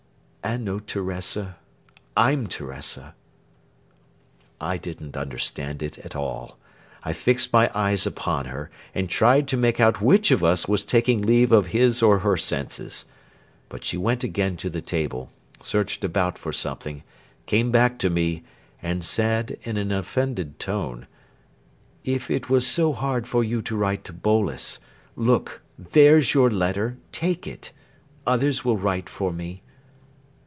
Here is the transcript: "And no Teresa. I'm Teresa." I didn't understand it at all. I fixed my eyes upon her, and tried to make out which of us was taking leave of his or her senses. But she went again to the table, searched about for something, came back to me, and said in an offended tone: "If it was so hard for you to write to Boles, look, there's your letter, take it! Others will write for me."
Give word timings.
"And 0.43 0.65
no 0.65 0.79
Teresa. 0.79 1.55
I'm 2.17 2.47
Teresa." 2.47 3.13
I 4.59 4.77
didn't 4.77 5.15
understand 5.15 5.81
it 5.83 5.99
at 5.99 6.13
all. 6.15 6.57
I 7.03 7.13
fixed 7.13 7.53
my 7.53 7.69
eyes 7.75 8.05
upon 8.07 8.45
her, 8.45 8.69
and 8.95 9.07
tried 9.07 9.47
to 9.49 9.55
make 9.55 9.79
out 9.79 10.01
which 10.01 10.29
of 10.31 10.43
us 10.43 10.67
was 10.67 10.83
taking 10.83 11.21
leave 11.21 11.51
of 11.53 11.67
his 11.67 12.01
or 12.01 12.19
her 12.19 12.35
senses. 12.37 13.05
But 13.69 13.85
she 13.85 13.97
went 13.97 14.23
again 14.25 14.57
to 14.57 14.69
the 14.69 14.81
table, 14.81 15.31
searched 15.61 16.03
about 16.03 16.37
for 16.39 16.51
something, 16.51 17.03
came 17.45 17.71
back 17.71 17.97
to 17.99 18.09
me, 18.09 18.43
and 18.81 19.05
said 19.05 19.57
in 19.61 19.77
an 19.77 19.91
offended 19.91 20.59
tone: 20.59 21.05
"If 22.03 22.29
it 22.31 22.49
was 22.49 22.65
so 22.67 22.91
hard 22.93 23.25
for 23.27 23.41
you 23.43 23.61
to 23.61 23.77
write 23.77 24.03
to 24.05 24.11
Boles, 24.11 24.79
look, 25.15 25.61
there's 25.77 26.33
your 26.33 26.49
letter, 26.49 26.97
take 27.13 27.45
it! 27.47 27.71
Others 28.27 28.65
will 28.65 28.77
write 28.77 29.07
for 29.07 29.31
me." 29.31 29.61